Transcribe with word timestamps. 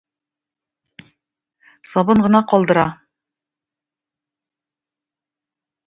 Сабын 1.91 2.17
гына 2.25 2.41
калдыра. 2.49 2.87